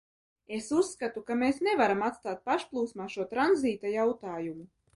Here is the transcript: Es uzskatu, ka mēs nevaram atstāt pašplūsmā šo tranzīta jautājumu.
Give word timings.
Es 0.55 0.69
uzskatu, 0.77 1.21
ka 1.27 1.37
mēs 1.41 1.59
nevaram 1.67 2.01
atstāt 2.07 2.41
pašplūsmā 2.49 3.09
šo 3.17 3.27
tranzīta 3.35 3.93
jautājumu. 3.97 4.69